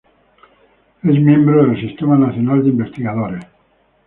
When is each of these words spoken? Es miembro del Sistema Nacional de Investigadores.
Es 1.03 1.13
miembro 1.21 1.63
del 1.63 1.79
Sistema 1.79 2.17
Nacional 2.17 2.63
de 2.63 2.69
Investigadores. 2.71 3.43